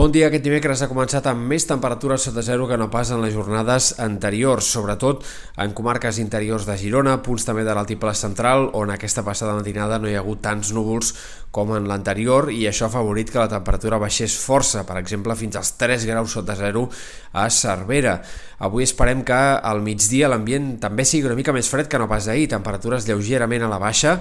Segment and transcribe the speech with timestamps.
[0.00, 0.30] Bon dia.
[0.30, 3.90] Aquest dimecres ha començat amb més temperatures sota zero que no pas en les jornades
[4.00, 5.26] anteriors, sobretot
[5.60, 10.08] en comarques interiors de Girona, punts també de l'altiple central, on aquesta passada matinada no
[10.08, 11.12] hi ha hagut tants núvols
[11.52, 15.60] com en l'anterior i això ha favorit que la temperatura baixés força, per exemple, fins
[15.60, 16.86] als 3 graus sota zero
[17.36, 18.22] a Cervera.
[18.64, 22.24] Avui esperem que al migdia l'ambient també sigui una mica més fred que no pas
[22.32, 24.16] ahir, temperatures lleugerament a la baixa,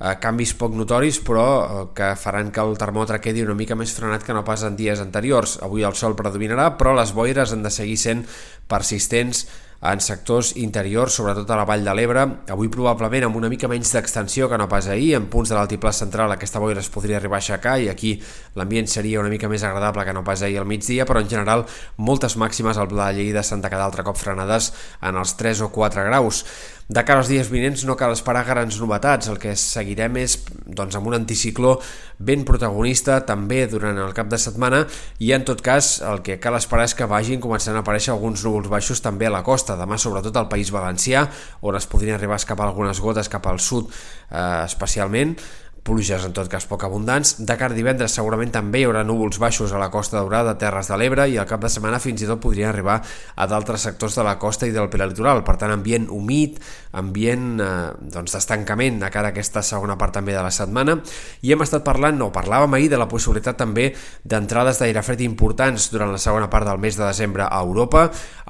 [0.00, 3.94] eh, canvis poc notoris però eh, que faran que el termòmetre quedi una mica més
[3.94, 5.58] frenat que no pas en dies anteriors.
[5.62, 8.24] Avui el sol predominarà però les boires han de seguir sent
[8.70, 9.46] persistents
[9.84, 12.24] en sectors interiors, sobretot a la Vall de l'Ebre.
[12.54, 15.92] Avui probablement amb una mica menys d'extensió que no pas ahir, en punts de l'altiplà
[15.92, 18.14] central aquesta boira es podria arribar a aixecar i aquí
[18.56, 21.66] l'ambient seria una mica més agradable que no pas ahir al migdia, però en general
[21.96, 25.66] moltes màximes al Pla de Lleida s'han de quedar altre cop frenades en els 3
[25.68, 26.44] o 4 graus.
[26.88, 30.34] De cara als dies vinents no cal esperar grans novetats, el que seguirem és
[30.76, 31.76] doncs, amb un anticicló
[32.18, 34.84] ben protagonista també durant el cap de setmana
[35.24, 38.44] i en tot cas el que cal esperar és que vagin començant a aparèixer alguns
[38.44, 41.26] núvols baixos també a la costa, demà sobretot al País Valencià
[41.62, 45.36] on es podrien arribar a escapar algunes gotes cap al sud eh, especialment
[45.84, 47.34] pluges en tot cas poc abundants.
[47.44, 50.88] De cara a divendres segurament també hi haurà núvols baixos a la costa daurada, Terres
[50.88, 54.16] de l'Ebre i al cap de setmana fins i tot podrien arribar a d'altres sectors
[54.16, 55.42] de la costa i del prelitoral.
[55.44, 56.56] Per tant, ambient humit,
[56.96, 57.68] ambient eh,
[58.16, 60.96] doncs d'estancament a cara a aquesta segona part també de la setmana
[61.44, 63.90] i hem estat parlant, o parlàvem ahir de la possibilitat també
[64.24, 68.06] d'entrades d'aire fred importants durant la segona part del mes de desembre a Europa.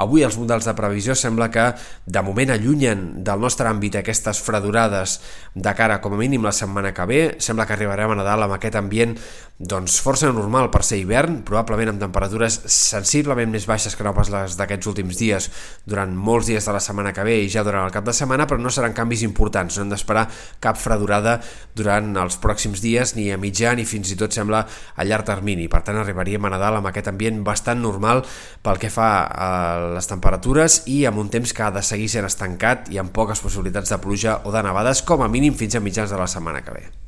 [0.07, 1.67] Avui els models de previsió sembla que
[2.07, 5.19] de moment allunyen del nostre àmbit aquestes fredurades
[5.55, 8.57] de cara com a mínim la setmana que ve sembla que arribarem a Nadal amb
[8.57, 9.17] aquest ambient
[9.55, 14.27] doncs força normal per ser hivern, probablement amb temperatures sensiblement més baixes que no pas
[14.33, 15.47] les d'aquests últims dies
[15.87, 18.49] durant molts dies de la setmana que ve i ja durant el cap de setmana,
[18.51, 20.27] però no seran canvis importants, no hem d'esperar
[20.59, 21.37] cap fredurada
[21.79, 25.69] durant els pròxims dies, ni a mitjà ni fins i tot sembla a llarg termini,
[25.71, 28.25] per tant arribaríem a Nadal amb aquest ambient bastant normal
[28.67, 29.49] pel que fa a
[29.95, 33.39] les temperatures i amb un temps que ha de seguir sent estancat i amb poques
[33.39, 36.67] possibilitats de pluja o de nevades, com a mínim fins a mitjans de la setmana
[36.67, 37.05] que ve.